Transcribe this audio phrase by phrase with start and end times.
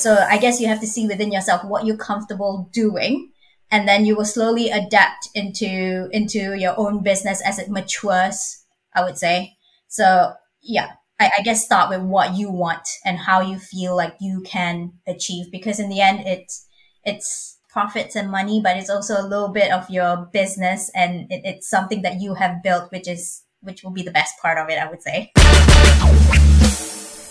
[0.00, 3.32] So I guess you have to see within yourself what you're comfortable doing.
[3.70, 9.04] And then you will slowly adapt into, into your own business as it matures, I
[9.04, 9.58] would say.
[9.88, 10.32] So
[10.62, 14.40] yeah, I, I guess start with what you want and how you feel like you
[14.40, 16.66] can achieve because in the end, it's,
[17.04, 21.42] it's profits and money, but it's also a little bit of your business and it,
[21.44, 24.70] it's something that you have built, which is, which will be the best part of
[24.70, 25.30] it, I would say.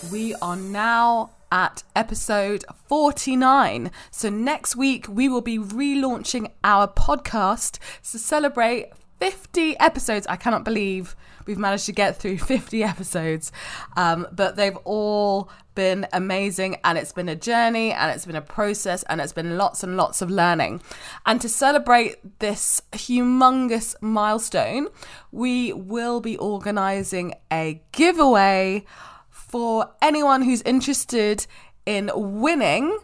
[0.08, 3.90] We are now at episode 49.
[4.10, 7.78] So next week we will be relaunching our podcast
[8.10, 10.26] to celebrate 50 episodes.
[10.26, 13.52] I cannot believe we've managed to get through 50 episodes.
[13.94, 18.42] Um, but they've all been amazing and it's been a journey and it's been a
[18.42, 20.80] process and it's been lots and lots of learning.
[21.26, 24.88] And to celebrate this humongous milestone,
[25.30, 28.86] we will be organizing a giveaway
[29.50, 31.44] for anyone who's interested
[31.84, 32.96] in winning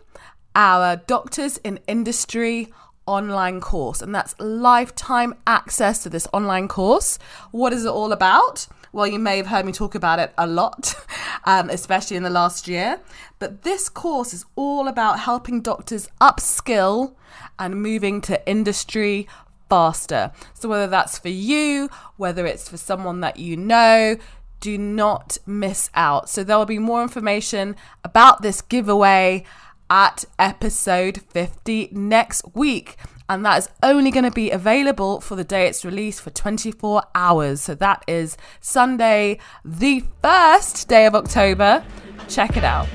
[0.55, 2.73] our Doctors in Industry
[3.05, 7.19] online course, and that's lifetime access to this online course.
[7.51, 8.69] What is it all about?
[8.93, 10.95] Well, you may have heard me talk about it a lot,
[11.45, 13.01] um, especially in the last year.
[13.41, 17.16] But this course is all about helping doctors upskill
[17.59, 19.27] and moving to industry
[19.69, 20.31] faster.
[20.55, 24.16] So, whether that's for you, whether it's for someone that you know,
[24.60, 26.29] do not miss out.
[26.29, 29.45] So, there will be more information about this giveaway
[29.88, 32.96] at episode 50 next week.
[33.29, 37.02] And that is only going to be available for the day it's released for 24
[37.15, 37.60] hours.
[37.60, 41.85] So that is Sunday, the first day of October.
[42.29, 42.87] Check it out.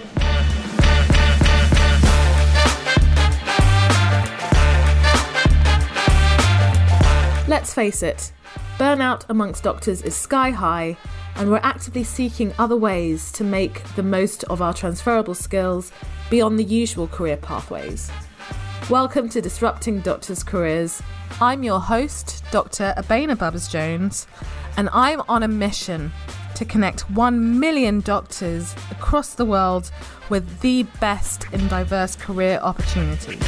[7.48, 8.32] Let's face it,
[8.82, 10.98] burnout amongst doctors is sky high,
[11.36, 15.92] and we're actively seeking other ways to make the most of our transferable skills
[16.32, 18.10] beyond the usual career pathways.
[18.90, 21.00] Welcome to Disrupting Doctors' Careers.
[21.40, 22.96] I'm your host, Dr.
[22.98, 24.26] Abena Bubbs Jones,
[24.78, 26.12] and I'm on a mission
[26.56, 29.92] to connect 1 million doctors across the world
[30.30, 33.44] with the best in diverse career opportunities.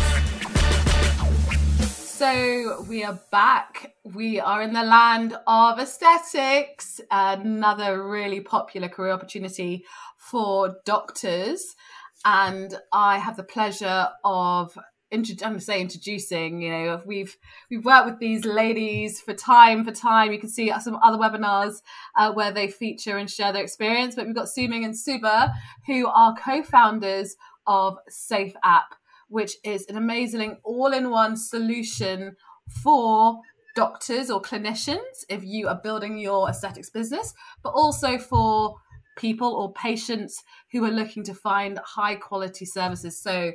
[2.23, 3.95] So, we are back.
[4.05, 9.83] We are in the land of aesthetics, another really popular career opportunity
[10.15, 11.75] for doctors
[12.23, 14.77] and I have the pleasure of
[15.11, 16.61] I'm say introducing.
[16.61, 17.35] You know, we've
[17.69, 20.31] we've worked with these ladies for time for time.
[20.31, 21.81] You can see some other webinars
[22.17, 24.15] uh, where they feature and share their experience.
[24.15, 25.53] But we've got Sieuming and Subha,
[25.87, 27.35] who are co-founders
[27.67, 28.95] of Safe App,
[29.33, 32.35] which is an amazing all-in-one solution
[32.83, 33.39] for
[33.75, 37.33] doctors or clinicians if you are building your aesthetics business,
[37.63, 38.75] but also for
[39.17, 43.19] people or patients who are looking to find high quality services.
[43.19, 43.53] So,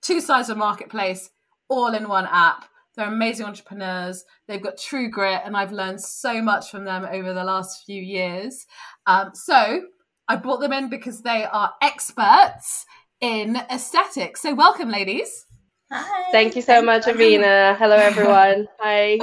[0.00, 1.28] two sides of marketplace,
[1.68, 2.64] all in one app.
[2.96, 4.24] They're amazing entrepreneurs.
[4.48, 8.00] They've got true grit, and I've learned so much from them over the last few
[8.00, 8.66] years.
[9.06, 9.82] Um, so,
[10.28, 12.86] I brought them in because they are experts
[13.20, 14.42] in aesthetics.
[14.42, 15.46] So, welcome, ladies.
[15.92, 16.30] Hi.
[16.30, 17.76] Thank you so much, Abena.
[17.76, 18.68] Hello, everyone.
[18.78, 19.18] Hi.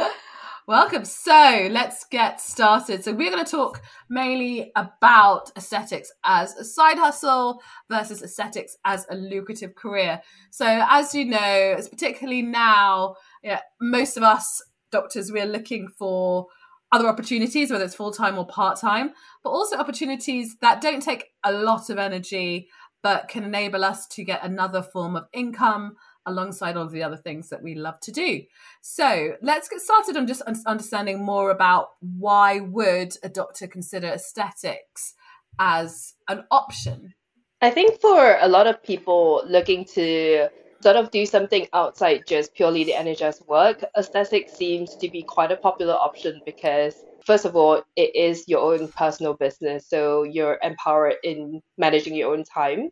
[0.68, 1.06] Welcome.
[1.06, 3.02] So let's get started.
[3.02, 9.06] So we're going to talk mainly about aesthetics as a side hustle versus aesthetics as
[9.10, 10.20] a lucrative career.
[10.52, 16.48] So as you know, it's particularly now, yeah, most of us doctors we're looking for
[16.92, 19.12] other opportunities, whether it's full time or part time,
[19.46, 22.68] but also opportunities that don't take a lot of energy
[23.08, 25.96] but can enable us to get another form of income
[26.26, 28.42] alongside all of the other things that we love to do.
[28.82, 35.14] So let's get started on just understanding more about why would a doctor consider aesthetics
[35.58, 37.14] as an option?
[37.62, 40.50] I think for a lot of people looking to
[40.82, 45.54] sort of do something outside just purely the NHS work, aesthetics seems to be quite
[45.54, 49.86] a popular option because first of all, it is your own personal business.
[49.88, 52.90] So you're empowered in managing your own time.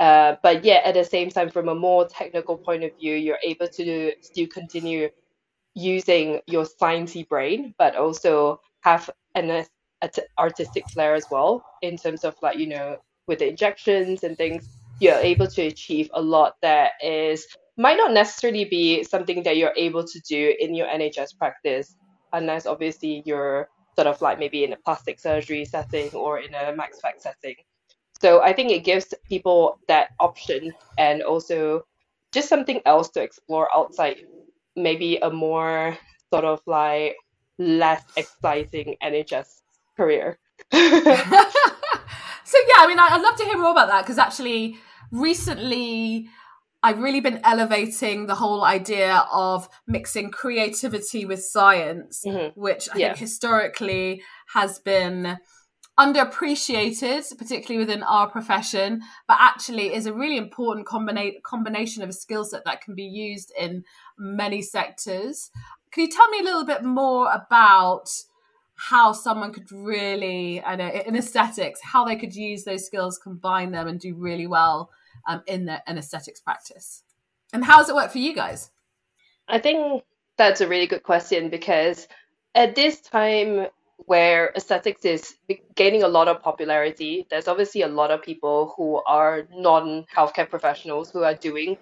[0.00, 3.38] Uh, but yet at the same time, from a more technical point of view, you're
[3.44, 5.10] able to still continue
[5.74, 9.66] using your sciencey brain, but also have an
[10.38, 12.96] artistic flair as well in terms of like you know
[13.26, 14.66] with the injections and things.
[15.00, 17.46] You're able to achieve a lot that is
[17.76, 21.94] might not necessarily be something that you're able to do in your NHS practice,
[22.32, 26.74] unless obviously you're sort of like maybe in a plastic surgery setting or in a
[26.74, 27.56] max fac setting.
[28.20, 31.82] So I think it gives people that option and also
[32.32, 34.18] just something else to explore outside
[34.76, 35.96] maybe a more
[36.32, 37.16] sort of like
[37.58, 39.62] less exciting NHS
[39.96, 40.38] career.
[42.50, 44.76] So yeah, I mean, I, would love to hear more about that because actually,
[45.12, 46.28] recently.
[46.82, 52.52] I've really been elevating the whole idea of mixing creativity with science, Mhm.
[52.54, 53.06] which I Yeah.
[53.08, 54.22] think historically
[54.54, 55.38] has been
[56.00, 62.12] underappreciated, particularly within our profession, but actually is a really important combina- combination of a
[62.12, 63.84] skill set that can be used in
[64.18, 65.50] many sectors.
[65.92, 68.08] Can you tell me a little bit more about
[68.76, 73.72] how someone could really, I know, in aesthetics, how they could use those skills, combine
[73.72, 74.90] them, and do really well
[75.28, 77.02] um, in the, an aesthetics practice?
[77.52, 78.70] And how does it work for you guys?
[79.48, 80.02] I think
[80.38, 82.08] that's a really good question because
[82.54, 83.66] at this time
[84.06, 85.34] where aesthetics is
[85.74, 90.48] gaining a lot of popularity, there's obviously a lot of people who are non healthcare
[90.48, 91.76] professionals who are doing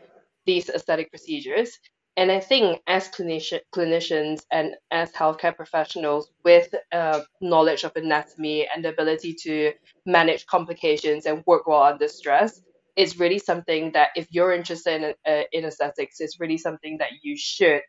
[0.46, 1.78] these aesthetic procedures.
[2.16, 8.66] And I think as clinician, clinicians and as healthcare professionals with uh, knowledge of anatomy
[8.74, 9.72] and the ability to
[10.04, 12.60] manage complications and work well under stress,
[12.96, 17.10] it's really something that if you're interested in, uh, in aesthetics, it's really something that
[17.22, 17.82] you should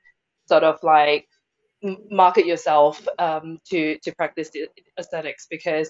[0.47, 1.27] sort of like
[2.09, 4.67] market yourself um, to to practice the
[4.99, 5.89] aesthetics because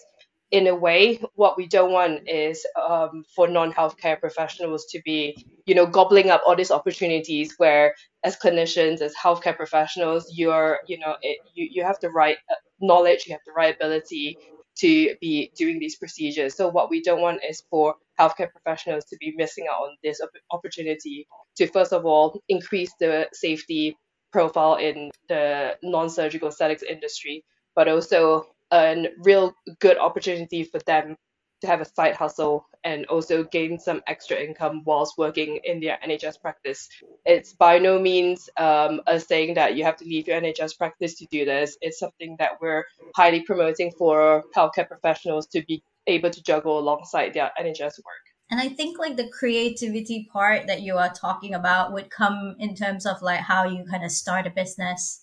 [0.52, 5.76] in a way what we don't want is um, for non-healthcare professionals to be you
[5.76, 7.94] know gobbling up all these opportunities where
[8.24, 12.56] as clinicians as healthcare professionals you're you know it, you, you have the right uh,
[12.82, 14.38] knowledge you have the right ability
[14.80, 16.56] to be doing these procedures.
[16.56, 20.22] So what we don't want is for healthcare professionals to be missing out on this
[20.52, 21.28] opportunity
[21.58, 23.98] to first of all increase the safety
[24.31, 27.44] profile in the non-surgical aesthetics industry,
[27.76, 31.16] but also a real good opportunity for them
[31.62, 36.00] to have a side hustle and also gain some extra income whilst working in their
[36.06, 36.88] NHS practice.
[37.26, 41.16] It's by no means um, a saying that you have to leave your NHS practice
[41.16, 41.78] to do this.
[41.81, 42.86] It's something that we're
[43.16, 48.26] highly promoting for healthcare professionals to be able to juggle alongside their NHS work.
[48.51, 52.75] And I think like the creativity part that you are talking about would come in
[52.75, 55.22] terms of like how you kind of start a business.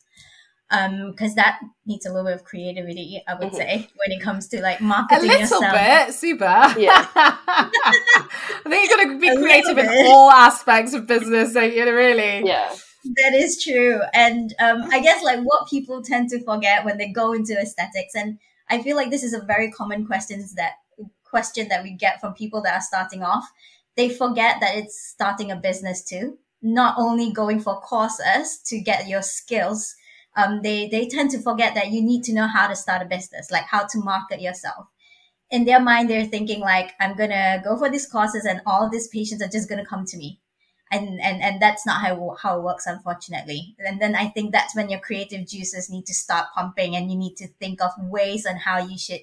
[0.68, 3.56] Um, because that needs a little bit of creativity, I would Mhm.
[3.56, 5.30] say, when it comes to like marketing.
[5.30, 5.72] A little yourself.
[5.72, 6.74] bit, super.
[6.76, 7.06] Yeah.
[7.14, 11.84] I think you've got to be A creative in all aspects of business, don't you?
[11.94, 12.44] Really?
[12.46, 12.74] Yeah.
[13.04, 14.00] That is true.
[14.12, 18.16] And um, I guess like what people tend to forget when they go into aesthetics,
[18.16, 18.38] and
[18.68, 20.72] I feel like this is a very common questions that
[21.28, 23.48] question that we get from people that are starting off.
[23.96, 29.08] They forget that it's starting a business too, not only going for courses to get
[29.08, 29.94] your skills.
[30.36, 33.06] Um, they they tend to forget that you need to know how to start a
[33.06, 34.86] business, like how to market yourself.
[35.50, 39.08] In their mind, they're thinking like, I'm gonna go for these courses, and all these
[39.08, 40.40] patients are just gonna come to me
[40.90, 44.74] and and and that's not how how it works unfortunately and then i think that's
[44.76, 48.46] when your creative juices need to start pumping and you need to think of ways
[48.46, 49.20] on how you should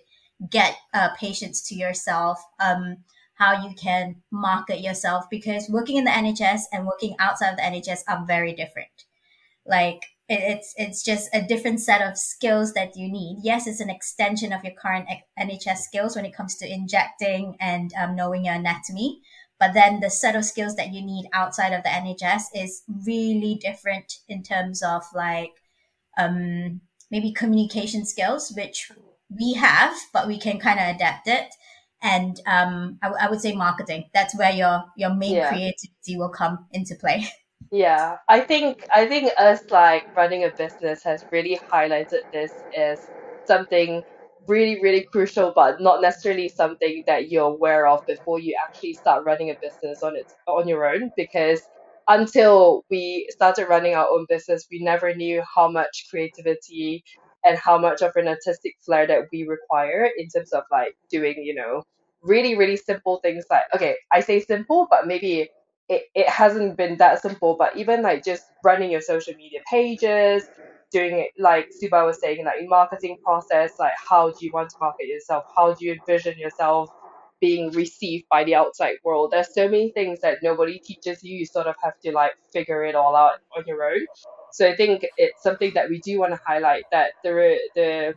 [0.50, 2.98] get uh, patients to yourself um
[3.36, 7.64] how you can market yourself because working in the nhs and working outside of the
[7.64, 9.06] nhs are very different.
[9.66, 13.40] Like it, it's it's just a different set of skills that you need.
[13.42, 15.08] Yes it's an extension of your current
[15.40, 19.22] nhs skills when it comes to injecting and um, knowing your anatomy
[19.64, 23.56] but then the set of skills that you need outside of the NHS is really
[23.56, 25.54] different in terms of like
[26.18, 28.92] um, maybe communication skills, which
[29.40, 31.54] we have, but we can kind of adapt it.
[32.02, 34.10] And um, I, w- I would say marketing.
[34.14, 35.42] That's where your your main Yeah.
[35.42, 37.26] creativity will come into play.
[37.72, 43.10] Yeah, I think I think us like running a business has really highlighted this as
[43.48, 44.04] something
[44.48, 49.26] really really crucial, but not necessarily something that you're aware of before you actually start
[49.26, 51.12] running a business on its on your own.
[51.18, 51.62] Because
[52.08, 57.04] until we started running our own business, we never knew how much creativity
[57.46, 61.36] and how much of an artistic flair that we require in terms of like doing
[61.44, 61.84] you know
[62.22, 65.50] really really simple things like okay I say simple, but maybe
[65.90, 70.44] it, it hasn't been that simple, but even like just running your social media pages,
[70.92, 74.78] doing it like Subha was saying, like marketing process, like how do you want to
[74.80, 75.46] market yourself?
[75.56, 76.90] How do you envision yourself
[77.42, 79.32] being received by the outside world?
[79.32, 81.38] There's so many things that nobody teaches you.
[81.38, 84.06] You sort of have to like figure it all out on your own.
[84.54, 88.14] So I think it's something that we do want to highlight that the the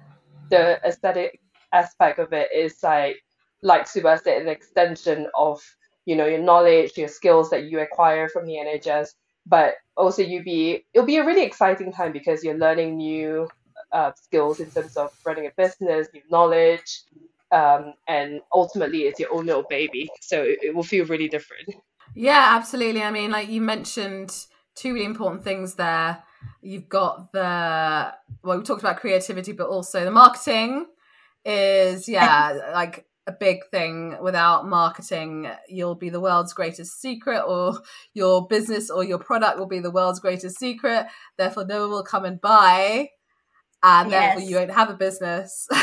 [0.50, 1.40] the aesthetic
[1.72, 3.16] aspect of it is like
[3.62, 5.62] like Subha said, an extension of
[6.04, 9.08] you know your knowledge your skills that you acquire from the nhs
[9.46, 13.48] but also you be it'll be a really exciting time because you're learning new
[13.92, 17.02] uh, skills in terms of running a business new knowledge
[17.50, 21.74] um, and ultimately it's your own little baby so it, it will feel really different
[22.14, 23.02] Yeah, absolutely.
[23.02, 26.22] I mean, like you mentioned two really important things there.
[26.62, 28.12] You've got the
[28.42, 30.86] well, we talked about creativity, but also the marketing
[31.44, 34.16] is yeah, like a big thing.
[34.20, 37.80] Without marketing you'll be the world's greatest secret or
[38.14, 41.06] your business or your product will be the world's greatest secret.
[41.36, 43.10] Therefore no one will come and buy
[43.82, 44.34] and yes.
[44.34, 45.68] therefore you won't have a business.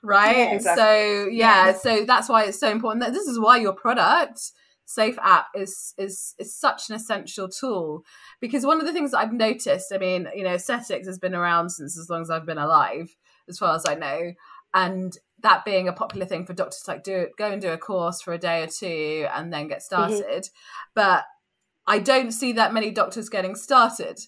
[0.00, 0.36] Right?
[0.36, 0.82] Yeah, exactly.
[0.82, 1.72] so yeah, yeah.
[1.72, 4.52] so that's why it's so important that this is why your product
[4.88, 8.02] safe app is is is such an essential tool
[8.40, 11.68] because one of the things i've noticed i mean you know aesthetics has been around
[11.68, 13.14] since as long as i've been alive
[13.50, 14.32] as far as i know
[14.72, 18.22] and that being a popular thing for doctors like do go and do a course
[18.22, 20.10] for a day or two and then get mm-hmm.
[20.14, 20.92] started mm-hmm.
[20.94, 21.24] but
[21.86, 24.18] i don't see that many doctors getting started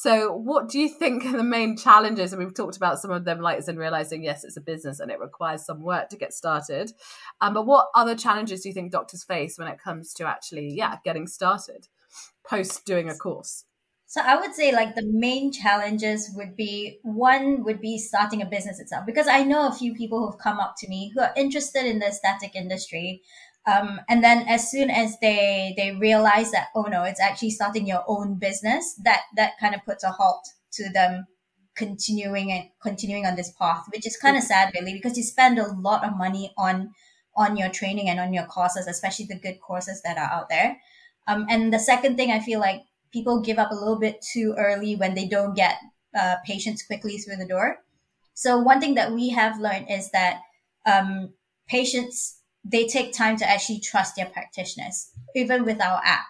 [0.00, 2.32] so what do you think are the main challenges?
[2.32, 5.10] And we've talked about some of them like in realizing yes it's a business and
[5.10, 6.92] it requires some work to get started.
[7.40, 10.72] Um, but what other challenges do you think doctors face when it comes to actually
[10.72, 11.88] yeah getting started
[12.48, 13.64] post doing a course?
[14.06, 18.46] So I would say like the main challenges would be one would be starting a
[18.46, 19.04] business itself.
[19.04, 21.98] Because I know a few people who've come up to me who are interested in
[21.98, 23.22] the aesthetic industry.
[23.68, 27.86] Um, and then as soon as they they realize that oh no, it's actually starting
[27.86, 31.26] your own business, that that kind of puts a halt to them
[31.76, 35.58] continuing and continuing on this path, which is kind of sad really because you spend
[35.58, 36.94] a lot of money on
[37.36, 40.80] on your training and on your courses, especially the good courses that are out there.
[41.28, 42.82] Um, and the second thing I feel like
[43.12, 45.76] people give up a little bit too early when they don't get
[46.18, 47.78] uh, patients quickly through the door.
[48.34, 50.40] So one thing that we have learned is that
[50.86, 51.34] um,
[51.68, 52.37] patients
[52.70, 56.26] they take time to actually trust their practitioners, even with our app.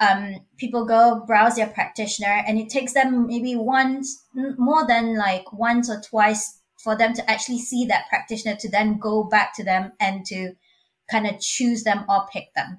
[0.00, 5.52] Um, people go browse their practitioner, and it takes them maybe once more than like
[5.52, 9.64] once or twice for them to actually see that practitioner to then go back to
[9.64, 10.54] them and to
[11.10, 12.78] kind of choose them or pick them.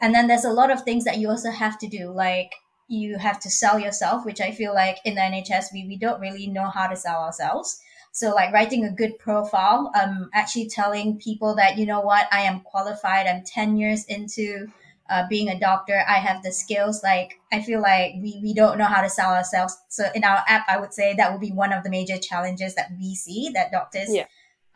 [0.00, 2.52] And then there's a lot of things that you also have to do, like
[2.88, 6.20] you have to sell yourself, which I feel like in the NHS, we, we don't
[6.20, 7.80] really know how to sell ourselves.
[8.12, 12.42] So like writing a good profile, um, actually telling people that, you know what, I
[12.42, 13.26] am qualified.
[13.26, 14.68] I'm 10 years into
[15.08, 16.02] uh, being a doctor.
[16.06, 17.02] I have the skills.
[17.02, 19.76] Like I feel like we, we don't know how to sell ourselves.
[19.88, 22.74] So in our app, I would say that would be one of the major challenges
[22.74, 24.26] that we see that doctors yeah.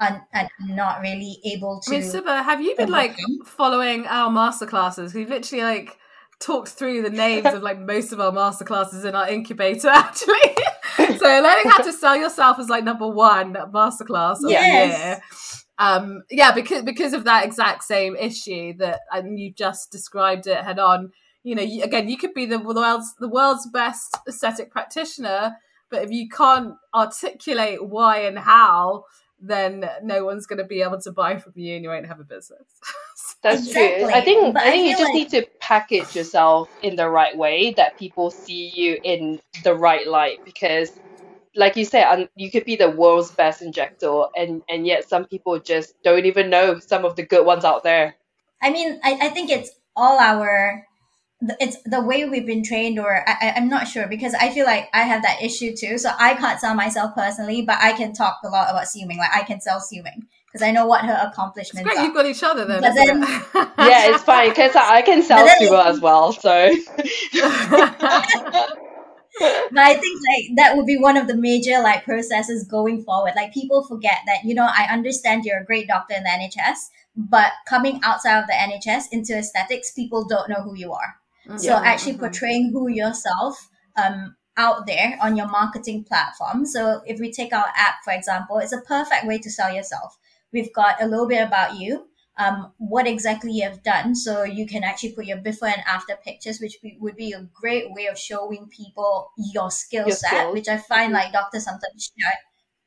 [0.00, 1.94] are, are not really able to.
[1.94, 5.12] I mean, have you been like following our masterclasses?
[5.12, 5.98] We've literally like
[6.38, 10.56] talked through the names of like most of our masterclasses in our incubator actually.
[11.26, 14.92] So learning how to sell yourself is like number one masterclass of yes.
[14.92, 15.20] the year.
[15.78, 20.58] Um, yeah, because because of that exact same issue that and you just described it
[20.58, 21.12] head on.
[21.42, 25.56] You know, you, again, you could be the world's the world's best aesthetic practitioner,
[25.90, 29.04] but if you can't articulate why and how,
[29.40, 32.20] then no one's going to be able to buy from you, and you won't have
[32.20, 32.80] a business.
[33.42, 34.04] That's exactly.
[34.04, 34.12] true.
[34.12, 35.14] I think but I think I you just like...
[35.14, 40.06] need to package yourself in the right way that people see you in the right
[40.06, 40.98] light because
[41.56, 45.58] like you said, you could be the world's best injector, and and yet some people
[45.58, 48.16] just don't even know some of the good ones out there.
[48.62, 50.86] I mean, I, I think it's all our
[51.60, 54.88] it's the way we've been trained or I, i'm not sure because i feel like
[54.94, 58.38] i have that issue too so i can't sell myself personally but i can talk
[58.42, 60.22] a lot about Sieuming like i can sell Sieuming
[60.56, 62.04] because I know what her accomplishments it's great, are.
[62.06, 62.80] You've got each other then.
[62.80, 63.20] But then
[63.78, 66.32] yeah, it's fine because I can sell Subha as well.
[66.32, 66.74] So.
[69.38, 73.32] but I think like that would be one of the major like processes going forward.
[73.36, 76.90] Like people forget that you know I understand you're a great doctor in the NHS,
[77.16, 81.16] but coming outside of the NHS into aesthetics, people don't know who you are.
[81.46, 81.58] Mm-hmm.
[81.58, 82.20] So actually mm-hmm.
[82.20, 86.64] portraying who yourself um, out there on your marketing platform.
[86.64, 90.18] So if we take our app for example, it's a perfect way to sell yourself
[90.52, 92.06] we've got a little bit about you,
[92.38, 94.14] um, what exactly you have done.
[94.14, 97.48] So you can actually put your before and after pictures, which be, would be a
[97.54, 101.24] great way of showing people your skill set, which I find mm-hmm.
[101.24, 102.34] like doctors sometimes shy,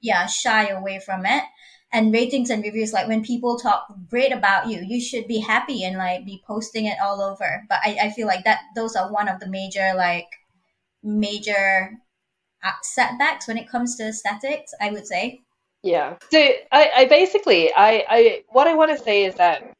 [0.01, 1.43] yeah, shy away from it.
[1.91, 5.83] And ratings and reviews, like when people talk great about you, you should be happy
[5.83, 7.63] and like be posting it all over.
[7.67, 10.27] But I, I feel like that those are one of the major like
[11.01, 11.97] major
[12.63, 15.41] uh, setbacks when it comes to aesthetics, I would say.
[15.83, 16.17] Yeah.
[16.29, 16.37] So
[16.71, 19.73] I, I basically I, I what I want to say is that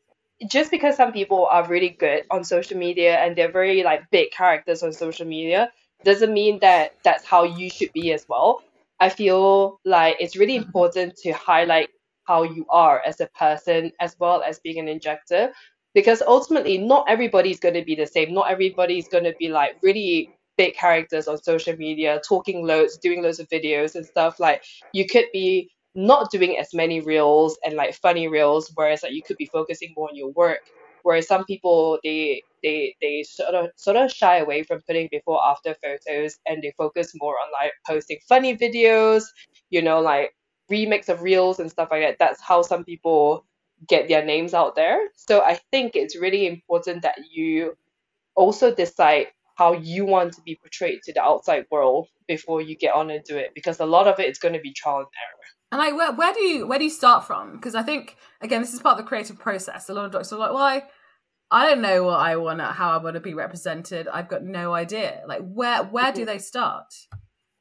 [0.49, 4.31] just because some people are really good on social media and they're very like big
[4.31, 5.71] characters on social media
[6.05, 8.63] doesn't mean that that's how you should be as well.
[9.01, 10.67] I feel like it's really mm-hmm.
[10.67, 11.89] important to highlight
[12.23, 15.51] how you are as a person as well as being an injector
[15.93, 18.33] because ultimately not everybody's going to be the same.
[18.33, 23.23] Not everybody's going to be like really big characters on social media, talking loads, doing
[23.23, 24.39] loads of videos and stuff.
[24.39, 24.63] Like
[24.93, 29.23] you could be not doing as many reels and like funny reels, whereas like you
[29.23, 30.61] could be focusing more on your work.
[31.03, 35.39] Whereas some people they they they sort of sort of shy away from putting before
[35.45, 39.23] after photos and they focus more on like posting funny videos,
[39.69, 40.35] you know, like
[40.71, 42.17] remix of reels and stuff like that.
[42.19, 43.45] That's how some people
[43.87, 44.99] get their names out there.
[45.15, 47.75] So I think it's really important that you
[48.35, 52.95] also decide how you want to be portrayed to the outside world before you get
[52.95, 55.07] on and do it because a lot of it is going to be trial and
[55.07, 55.38] error.
[55.71, 57.53] And like, where, where do you where do you start from?
[57.53, 59.89] Because I think again, this is part of the creative process.
[59.89, 60.83] A lot of doctors are like, "Well, I,
[61.51, 64.07] I don't know what I want, how I want to be represented.
[64.07, 66.85] I've got no idea." Like, where where do they start?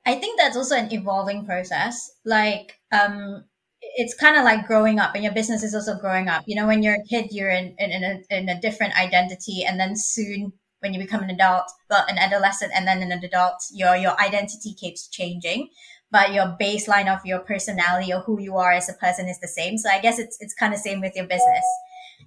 [0.06, 2.10] I think that's also an evolving process.
[2.24, 3.44] Like, um,
[3.82, 6.44] it's kind of like growing up, and your business is also growing up.
[6.46, 9.64] You know, when you're a kid, you're in in, in, a, in a different identity,
[9.64, 13.62] and then soon when you become an adult, well, an adolescent, and then an adult,
[13.70, 15.68] your your identity keeps changing
[16.10, 19.48] but your baseline of your personality or who you are as a person is the
[19.48, 19.76] same.
[19.78, 21.64] So I guess it's it's kind of same with your business.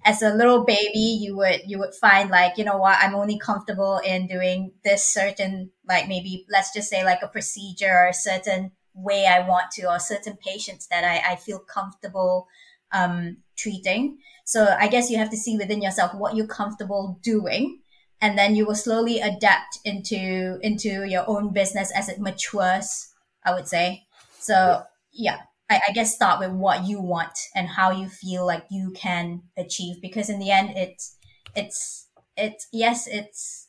[0.04, 3.38] As a little baby, you would you would find like you know what I'm only
[3.38, 8.14] comfortable in doing this certain like maybe let's just say like a procedure or a
[8.14, 12.46] certain way I want to or certain patients that I, I feel comfortable
[12.92, 14.18] um, treating.
[14.44, 17.80] So I guess you have to see within yourself what you're comfortable doing
[18.20, 23.11] and then you will slowly adapt into into your own business as it matures
[23.44, 24.06] I would say.
[24.38, 24.82] So
[25.12, 25.38] yeah,
[25.70, 29.42] I, I guess start with what you want and how you feel like you can
[29.56, 31.16] achieve because in the end it's
[31.54, 33.68] it's it's yes it's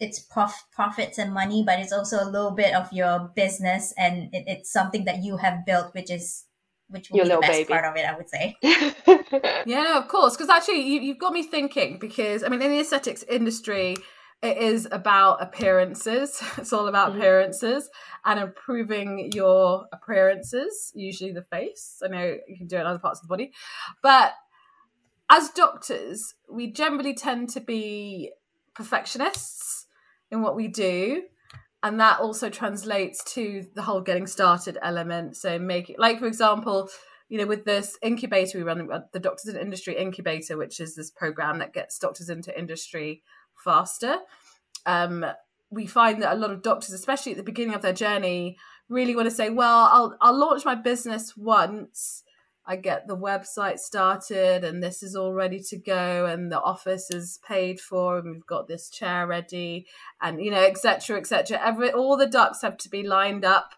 [0.00, 4.34] it's prof- profits and money but it's also a little bit of your business and
[4.34, 6.44] it, it's something that you have built which is
[6.88, 7.72] which will Your be the little best baby.
[7.72, 8.56] part of it i would say
[9.64, 10.36] Yeah, no, of course.
[10.36, 11.98] Because actually, you, you've got me thinking.
[11.98, 13.96] Because I mean, in the aesthetics industry,
[14.42, 16.40] it is about appearances.
[16.58, 17.16] It's all about Mhm.
[17.16, 17.90] appearances
[18.24, 20.92] and improving your appearances.
[20.94, 22.00] Usually, the face.
[22.04, 23.52] I know you can do it in other parts of the body,
[24.02, 24.34] but
[25.30, 28.32] as doctors, we generally tend to be
[28.74, 29.86] perfectionists
[30.30, 31.24] in what we do.
[31.82, 35.36] And that also translates to the whole getting started element.
[35.36, 36.88] So, make it like, for example,
[37.28, 41.10] you know, with this incubator we run, the Doctors in Industry Incubator, which is this
[41.10, 43.22] program that gets doctors into industry
[43.62, 44.18] faster.
[44.84, 45.24] Um,
[45.70, 48.56] we find that a lot of doctors, especially at the beginning of their journey,
[48.88, 52.22] really want to say, "Well, I'll I'll launch my business once."
[52.68, 57.10] I get the website started and this is all ready to go and the office
[57.10, 59.86] is paid for and we've got this chair ready
[60.20, 63.74] and you know etc etc every all the ducks have to be lined up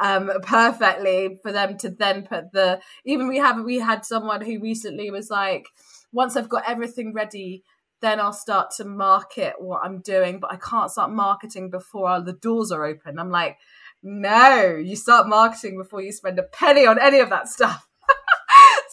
[0.00, 4.58] um perfectly for them to then put the even we have we had someone who
[4.60, 5.66] recently was like
[6.10, 7.64] once I've got everything ready
[8.02, 12.34] then I'll start to market what I'm doing but I can't start marketing before the
[12.34, 13.18] doors are open.
[13.18, 13.56] I'm like
[14.02, 17.88] no you start marketing before you spend a penny on any of that stuff.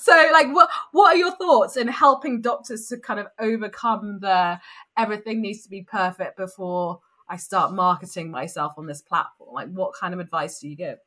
[0.01, 4.59] So like what what are your thoughts in helping doctors to kind of overcome the
[4.97, 9.53] everything needs to be perfect before I start marketing myself on this platform?
[9.53, 10.97] Like what kind of advice do you give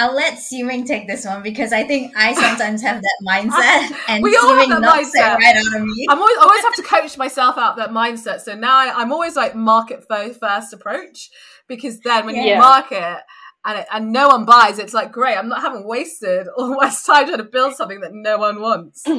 [0.00, 4.22] i'll let Sieuming take this one because i think i sometimes have that mindset and
[4.22, 5.36] We all have Sieuming that knocks it mindset.
[5.36, 8.40] right out of me I'm always I always have to coach myself out that mindset
[8.40, 11.30] so now I, I'm always like market first approach
[11.68, 13.18] because then when you market
[13.64, 16.88] and, it, and no one buys it's like great I'm not having wasted all my
[16.88, 19.04] time trying to build something that no one wants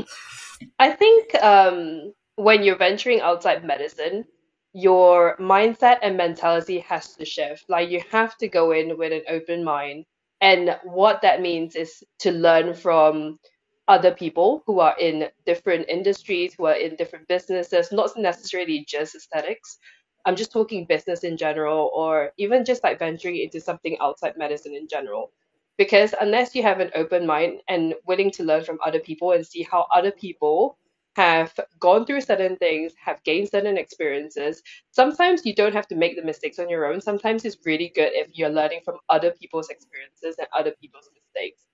[0.80, 4.26] I think um, when you're venturing outside medicine,
[4.74, 7.66] your mindset and mentality has to shift.
[7.70, 10.06] Like you have to go in with an open mind.
[10.42, 13.40] And what that means is to learn from
[13.88, 19.16] other people who are in different industries, who are in different businesses, not necessarily just
[19.16, 19.78] aesthetics.
[20.26, 24.76] I'm just talking business in general, or even just like venturing into something outside medicine
[24.76, 25.32] in general.
[25.78, 29.46] Because unless you have an open mind and willing to learn from other people and
[29.46, 30.78] see how other people
[31.16, 36.16] have gone through certain things, have gained certain experiences, sometimes you don't have to make
[36.16, 37.02] the mistakes on your own.
[37.02, 41.66] Sometimes it's really good if you're learning from other people's experiences and other people's mistakes.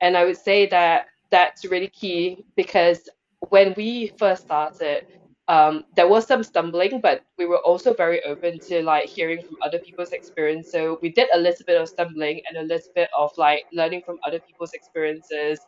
[0.00, 3.08] And I would say that that's really key because
[3.50, 5.06] when we first started,
[5.48, 9.56] um, there was some stumbling, but we were also very open to like hearing from
[9.62, 10.70] other people's experience.
[10.70, 14.02] So we did a little bit of stumbling and a little bit of like learning
[14.04, 15.60] from other people's experiences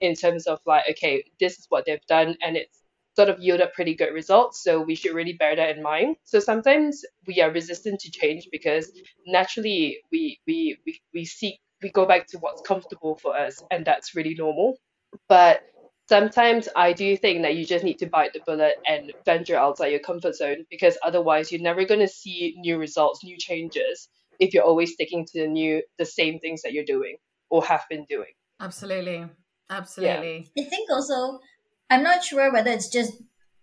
[0.00, 2.80] in terms of like, okay, this is what they've done and it's
[3.16, 4.62] sort of yielded pretty good results.
[4.62, 6.16] So we should really bear that in mind.
[6.24, 8.90] So sometimes we are resistant to change because
[9.26, 13.84] naturally we we we, we seek we go back to what's comfortable for us and
[13.84, 14.76] that's really normal.
[15.28, 15.62] But
[16.08, 19.88] sometimes I do think that you just need to bite the bullet and venture outside
[19.88, 24.08] your comfort zone because otherwise you're never going to see new results, new changes
[24.38, 27.16] if you're always sticking to the new the same things that you're doing
[27.50, 28.32] or have been doing.
[28.60, 29.26] absolutely
[29.70, 30.50] absolutely.
[30.58, 31.40] I think also,
[31.88, 33.14] I'm not sure whether it's just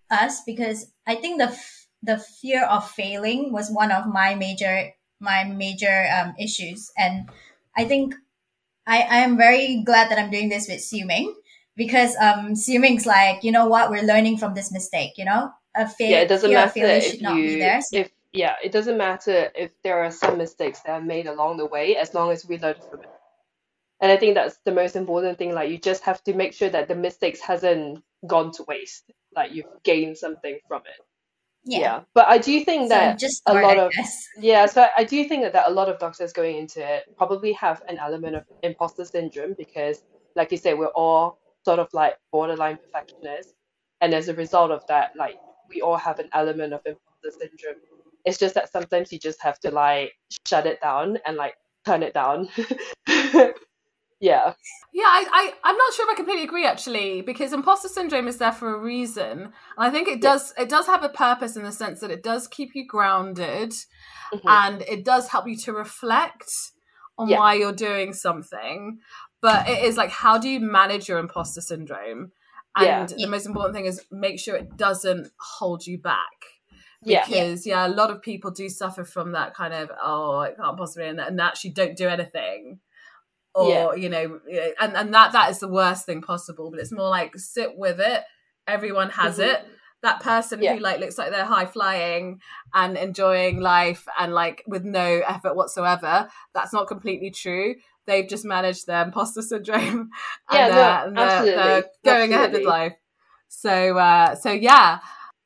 [0.10, 4.91] us because I think the f- the fear of failing was one of my major
[5.20, 7.30] my major um, issues, and
[7.76, 8.15] I think
[8.86, 11.34] I I am very glad that I'm doing this with Sieuming
[11.76, 15.52] because um Sieuming's like, you know what, we're learning from this mistake, you know?
[15.76, 18.98] A fa- yeah, it doesn't matter if should not be you if yeah, it doesn't
[18.98, 22.46] matter if there are some mistakes that are made along the way as long as
[22.46, 23.10] we learn from it.
[24.00, 25.54] And I think that's the most important thing.
[25.54, 29.12] Like you just have to make sure that the mistakes hasn't gone to waste.
[29.36, 31.02] Like you've gained something from it.
[31.66, 32.02] yeah.
[32.14, 33.92] But I do think So that just a lot of
[34.40, 37.54] yeah, so I do think that, that a lot of doctors going into it probably
[37.54, 40.04] have an element of imposter syndrome because,
[40.36, 43.54] like you said, we're all sort of like borderline perfectionists,
[44.02, 45.38] and as a result of that, like
[45.70, 47.82] we all have an element of imposter syndrome.
[48.26, 50.14] It's just that sometimes you just have to like
[50.48, 51.56] shut it down and like
[51.86, 52.50] turn it down.
[54.20, 54.54] yeah,
[54.94, 58.38] Yeah, I, I, I'm not sure if I completely agree actually, because imposter syndrome is
[58.38, 59.40] there for a reason.
[59.42, 62.24] And I think it does it does have a purpose in the sense that it
[62.24, 63.74] does keep you grounded
[64.34, 64.42] Mhm.
[64.46, 66.52] and it does help you to reflect
[67.18, 67.40] on Yeah.
[67.40, 69.00] why you're doing something.
[69.42, 72.32] But it is like how do you manage your imposter syndrome?
[72.80, 73.02] Yeah.
[73.02, 76.38] And the most important thing is make sure it doesn't hold you back.
[77.04, 77.88] yeah, Because yeah.
[77.88, 81.20] a lot of people do suffer from that kind of oh I can't possibly and,
[81.20, 82.80] and actually don't do anything
[83.58, 84.02] or Yeah.
[84.04, 84.39] you know
[84.80, 88.00] and and that that is the worst thing possible but it's more like sit with
[88.00, 88.24] it.
[88.67, 89.48] Everyone has Mhm.
[89.54, 89.65] it.
[90.04, 90.76] That person Yeah.
[90.76, 92.39] who like looks like they're high flying
[92.74, 97.76] and enjoying life and like with no effort whatsoever that's not completely true.
[98.06, 100.10] They've just managed their imposter syndrome
[100.52, 101.63] Yeah, and, no, they're, and they're, absolutely,
[102.04, 102.93] they're going ahead with life.
[103.50, 105.00] So uh so yeah.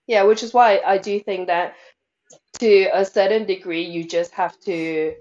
[0.08, 1.76] Yeah, which is why I do think that
[2.60, 5.13] to a certain degree, you just have to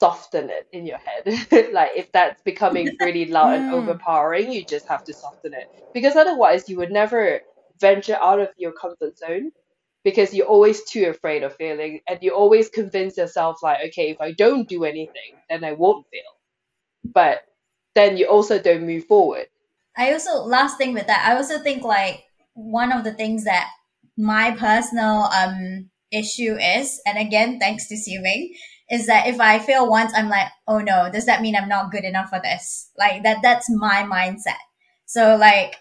[0.00, 1.70] soften it in your head.
[1.72, 5.68] Like if that's becoming really loud and overpowering, you just have to soften it.
[5.92, 7.40] Because otherwise, you would never
[7.80, 9.52] venture out of your comfort zone
[10.04, 14.20] because you're always too afraid of failing and you always convince yourself like, okay, if
[14.20, 16.32] I don't do anything, then I won't fail.
[17.04, 17.40] But
[17.94, 19.46] then you also don't move forward.
[19.96, 22.22] I also last thing with that, I also think like
[22.54, 23.68] one of the things that
[24.16, 28.50] my personal um issue is, and again, thanks to Sieuming,
[28.90, 31.90] is that if I fail once, I'm like, oh no, does that mean I'm not
[31.90, 32.90] good enough for this?
[32.98, 34.60] Like that that's my mindset.
[35.06, 35.76] So like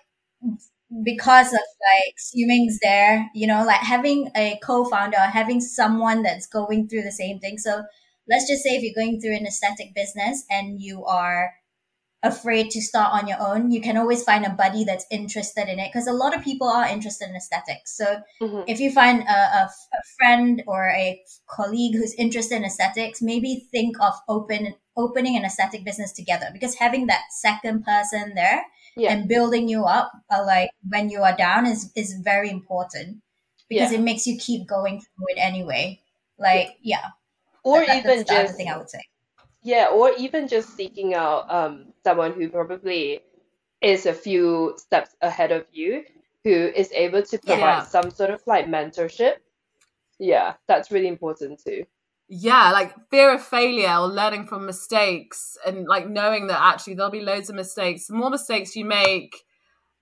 [1.03, 6.47] because of like Sieuming's there, you know, like having a co-founder, or having someone that's
[6.47, 7.57] going through the same thing.
[7.57, 7.83] So
[8.29, 11.53] let's just say if you're going through an aesthetic business and you are
[12.23, 15.79] afraid to start on your own, you can always find a buddy that's interested in
[15.79, 17.95] it because a lot of people are interested in aesthetics.
[17.95, 18.63] So Mhm.
[18.67, 23.67] if you find a, a, a friend or a colleague who's interested in aesthetics, maybe
[23.71, 29.11] think of open opening an aesthetic business together because having that second person there Yeah.
[29.13, 33.21] and building you up, uh, like when you are down, is is very important
[33.69, 33.99] because Yeah.
[33.99, 36.01] it makes you keep going through it anyway.
[36.39, 37.09] Like yeah,
[37.63, 39.03] Or that- even that's the other just thing I would say.
[39.67, 43.21] Yeah, or even just seeking out um, someone who probably
[43.81, 46.03] is a few steps ahead of you,
[46.45, 46.51] who
[46.81, 47.83] is able to provide Yeah.
[47.83, 49.35] some sort of like mentorship.
[50.19, 51.83] Yeah, that's really important too.
[52.29, 57.11] yeah like fear of failure or learning from mistakes and like knowing that actually there'll
[57.19, 59.31] be loads of mistakes the more mistakes you make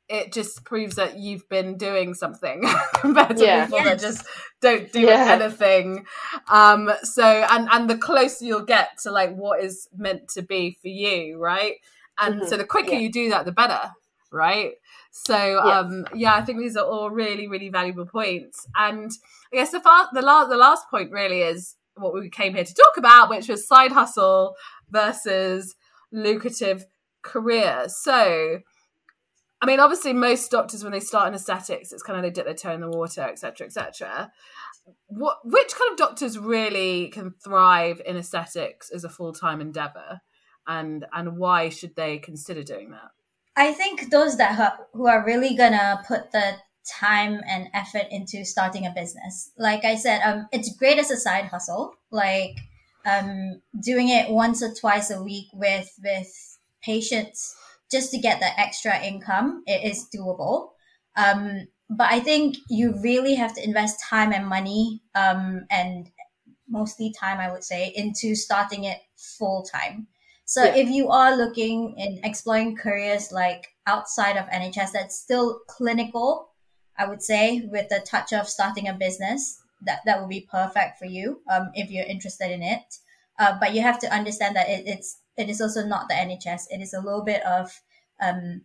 [0.08, 2.64] it just proves that you've been doing something
[2.96, 3.66] compared to Yeah.
[3.66, 4.26] people that just
[4.62, 5.38] don't do Yeah.
[5.42, 6.06] anything
[6.50, 10.78] um so and and the closer you'll get to like what is meant to be
[10.82, 11.76] for you right
[12.20, 12.48] and Mhm.
[12.50, 13.00] so the quicker Yeah.
[13.00, 13.92] you do that the better
[14.32, 14.74] right
[15.12, 15.80] so Yeah.
[15.80, 19.10] um yeah i think these are all really really valuable points and
[19.52, 22.64] i guess the far, the last the last point really is what we came here
[22.66, 24.56] to talk about which was side hustle
[24.92, 25.76] versus
[26.12, 26.86] lucrative
[27.22, 28.60] career so
[29.62, 32.46] I mean, obviously, most doctors when they start in aesthetics, it's kind of they dip
[32.46, 34.32] their toe in the water, etc., etc.
[35.08, 40.22] What, which kind of doctors really can thrive in aesthetics as a full time endeavor,
[40.68, 43.12] and and why should they consider doing that?
[43.56, 46.58] I think those that ha- who are really gonna put the
[47.00, 49.52] time and effort into starting a business.
[49.58, 51.96] Like I said, um, it's great as a side hustle.
[52.12, 52.58] Like
[53.06, 57.56] um, doing it once or twice a week with with patients
[57.96, 59.64] just to get that extra income.
[59.66, 60.72] It is doable.
[61.16, 66.10] Um, but I think you really have to invest time and money, um, and
[66.68, 69.00] mostly time, I would say, into starting it
[69.38, 70.08] full time.
[70.46, 70.76] So Yeah.
[70.76, 76.50] if you are looking in exploring careers like outside of NHS that's still clinical,
[76.98, 80.98] I would say, with the touch of starting a business, that, that would be perfect
[81.00, 82.88] for you um, if you're interested in it.
[83.38, 86.64] Uh, but you have to understand that it, it's it is also not the NHS.
[86.70, 87.82] It is a little bit of
[88.22, 88.62] um,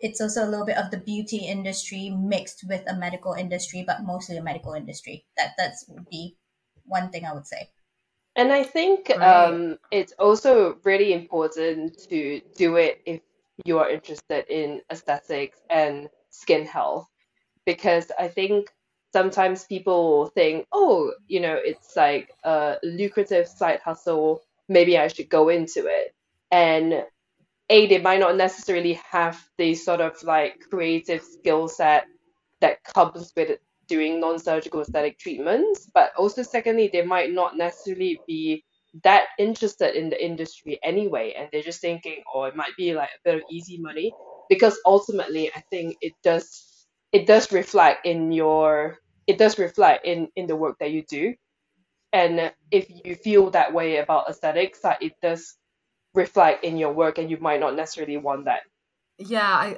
[0.00, 4.02] it's also a little bit of the beauty industry mixed with a medical industry, but
[4.02, 5.24] mostly a medical industry.
[5.36, 6.36] That that's would be
[6.84, 7.70] one thing I would say.
[8.36, 9.26] And I think Right.
[9.46, 13.20] um, it's also really important to do it if
[13.64, 17.08] you are interested in aesthetics and skin health
[17.66, 18.70] because I think
[19.12, 24.42] sometimes people think, oh, you know, it's like a lucrative side hustle.
[24.68, 26.14] Maybe I should go into it.
[26.50, 27.04] And
[27.70, 32.06] A, they might not necessarily have the sort of like creative skill set
[32.60, 35.90] that comes with doing non surgical aesthetic treatments.
[35.94, 38.64] But also, secondly, they might not necessarily be
[39.04, 41.34] that interested in the industry anyway.
[41.38, 44.12] And they're just thinking, oh, it might be like a bit of easy money.
[44.50, 46.66] Because ultimately, I think it does
[47.12, 51.34] it does reflect in your it does reflect in in the work that you do
[52.12, 55.56] and if you feel that way about aesthetics that it does
[56.14, 58.62] reflect in your work and you might not necessarily want that.
[59.18, 59.76] Yeah i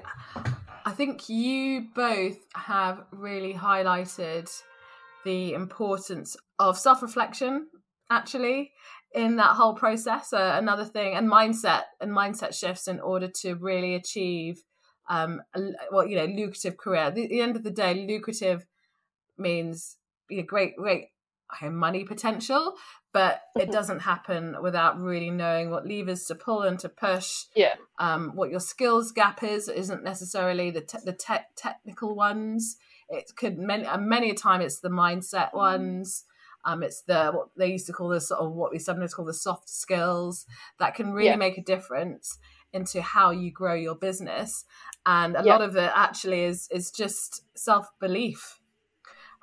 [0.85, 4.51] i think you both have really highlighted
[5.25, 7.69] the importance of self-reflection
[8.11, 8.73] actually
[9.15, 10.33] in that whole process.
[10.33, 14.63] Uh, another thing and mindset and mindset shifts in order to really achieve
[15.09, 15.41] um
[15.91, 17.03] well you know lucrative career.
[17.03, 18.67] At the, the end of the day lucrative
[19.39, 19.97] means
[20.31, 21.09] a great, great
[21.63, 22.75] money potential,
[23.13, 23.73] but it mm-hmm.
[23.73, 27.45] doesn't happen without really knowing what levers to pull and to push.
[27.55, 27.75] Yeah.
[27.99, 32.77] Um, what your skills gap is isn't necessarily the te- the te- technical ones.
[33.09, 35.59] It could many uh, many a time it's the mindset mm-hmm.
[35.59, 36.25] ones.
[36.65, 39.25] Um, it's the what they used to call the sort of what we sometimes call
[39.25, 40.47] the soft skills
[40.79, 41.37] that can really yeah.
[41.37, 42.39] make a difference
[42.73, 44.65] into how you grow your business.
[45.05, 45.53] And a yeah.
[45.53, 48.61] lot of it actually is is just self belief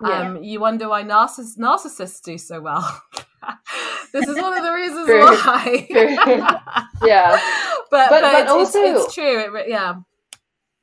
[0.01, 0.29] yeah.
[0.29, 3.01] Um, you wonder why narciss- narcissists do so well.
[4.13, 5.87] this is one of the reasons why.
[7.05, 7.31] yeah,
[7.91, 9.57] but but, but, but also it's, it's true.
[9.57, 9.95] It, yeah,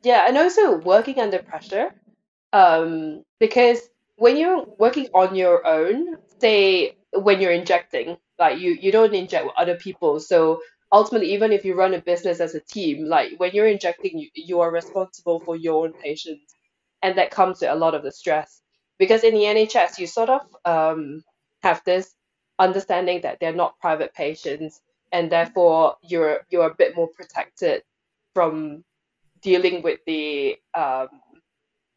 [0.02, 1.94] yeah, and also working under pressure,
[2.52, 3.80] um, because
[4.16, 9.46] when you're working on your own, say when you're injecting, like you you don't inject
[9.46, 10.60] with other people, so
[10.92, 14.28] ultimately even if you run a business as a team like when you're injecting you,
[14.34, 16.54] you are responsible for your own patients
[17.02, 18.62] and that comes with a lot of the stress
[18.98, 21.22] because in the NHS you sort of um,
[21.62, 22.14] have this
[22.58, 24.80] understanding that they're not private patients
[25.12, 27.82] and therefore you're you're a bit more protected
[28.34, 28.84] from
[29.42, 31.08] dealing with the um,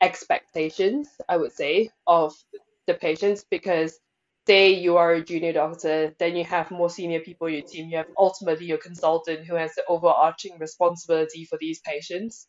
[0.01, 2.35] expectations I would say of
[2.87, 3.99] the patients because
[4.47, 7.89] say you are a junior doctor then you have more senior people in your team.
[7.89, 12.47] You have ultimately your consultant who has the overarching responsibility for these patients.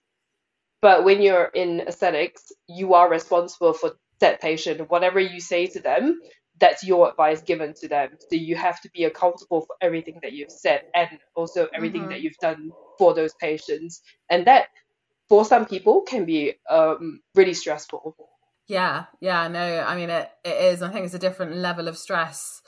[0.81, 5.81] But when you're in aesthetics you are responsible for that patient, whatever you say to
[5.81, 6.21] them,
[6.59, 8.11] that's your advice given to them.
[8.21, 12.11] So you have to be accountable for everything that you've said and also everything mm-hmm.
[12.11, 14.03] that you've done for those patients.
[14.29, 14.69] And that,
[15.29, 18.15] for some people, can be um, really stressful.
[18.67, 20.83] Yeah, yeah, no, I mean, it, it is.
[20.83, 22.60] I think it's a different level of stress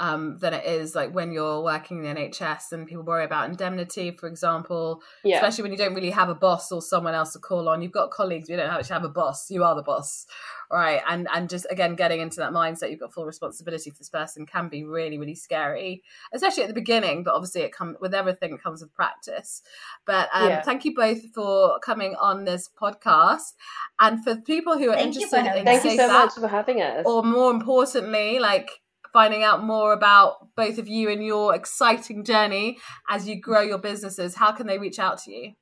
[0.00, 3.48] um, than it is like when you're working in the NHS and people worry about
[3.50, 5.02] indemnity, for example.
[5.24, 5.36] Yeah.
[5.36, 7.82] Especially when you don't really have a boss or someone else to call on.
[7.82, 9.50] You've got colleagues, you don't actually have a boss.
[9.50, 10.26] You are the boss,
[10.70, 11.02] right?
[11.08, 14.46] And and just again getting into that mindset, you've got full responsibility for this person
[14.46, 17.24] can be really really scary, especially at the beginning.
[17.24, 18.54] But obviously, it comes with everything.
[18.54, 19.62] It comes with practice.
[20.06, 20.62] But um, yeah.
[20.62, 23.54] thank you both for coming on this podcast,
[23.98, 27.04] and for people who are thank interested in thank you so much for having us.
[27.04, 28.70] Or more importantly, like
[29.12, 33.78] finding out more about both of you and your exciting journey as you grow your
[33.78, 35.52] businesses, how can they reach out to you?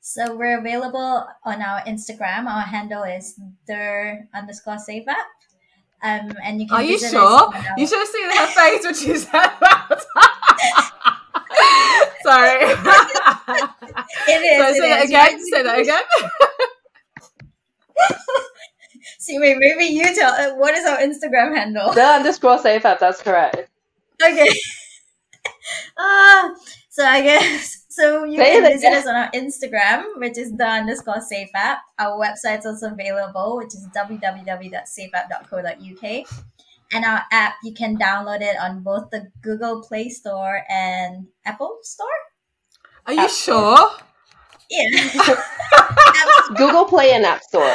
[0.00, 2.46] So we're available on our Instagram.
[2.46, 5.26] Our handle is the underscore safe app.
[6.02, 7.50] Um, and you can Are you sure?
[7.78, 10.04] You should have seen her face when she said that.
[12.22, 12.60] Sorry.
[14.28, 14.58] it is.
[14.58, 15.40] So say that again.
[15.46, 16.02] Say that again.
[19.24, 20.32] See, wait, maybe you tell.
[20.32, 21.92] Uh, what is our Instagram handle?
[21.92, 23.00] The underscore safe app.
[23.00, 23.68] That's correct.
[24.22, 24.48] Okay.
[25.98, 26.54] Ah, uh,
[26.90, 28.24] so I guess so.
[28.24, 28.98] You Say can visit again.
[28.98, 31.78] us on our Instagram, which is the underscore safe app.
[31.98, 36.26] Our website's also available, which is www.safeapp.co.uk.
[36.92, 41.78] And our app, you can download it on both the Google Play Store and Apple
[41.82, 42.06] Store.
[43.06, 43.88] Are you app sure?
[44.70, 45.36] Store.
[45.36, 46.56] Yeah.
[46.56, 47.62] Google Play and App Store.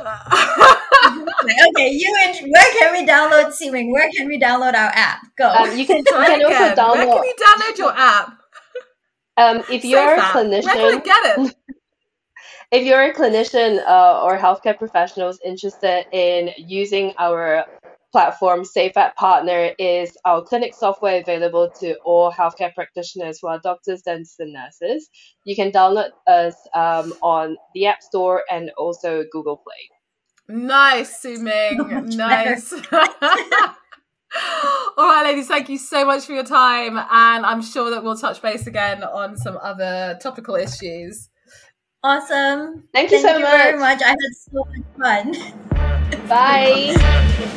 [0.00, 3.90] okay, you and where can we download Sieuming?
[3.92, 5.20] Where can we download our app?
[5.36, 5.48] Go.
[5.48, 6.96] Um, you can, you can also download.
[6.96, 8.38] Where can you download your app?
[9.36, 11.56] Um, if you're a clinician, where can I get it?
[12.70, 17.64] if you're a clinician uh, or healthcare professionals interested in using our
[18.12, 23.60] platform Safe SafeApp Partner is our clinic software available to all healthcare practitioners who are
[23.60, 25.08] doctors, dentists, and nurses.
[25.44, 30.56] You can download us um, on the App Store and also Google Play.
[30.56, 32.14] Nice, Sieuming.
[32.16, 32.72] nice.
[34.96, 36.98] All right, ladies, thank you so much for your time.
[36.98, 41.28] And I'm sure that we'll touch base again on some other topical issues.
[42.02, 42.84] Awesome.
[42.94, 44.00] Thank you so very much.
[44.00, 44.02] much.
[44.02, 46.28] I had so much fun.
[46.28, 47.56] Bye.